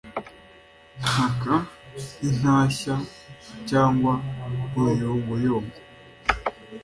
[0.99, 1.53] ntaka
[2.03, 2.95] nk'intashya
[3.69, 4.13] cyangwa
[4.77, 5.77] uruyongoyongo